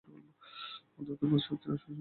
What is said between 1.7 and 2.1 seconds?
শাশ্বত আকর।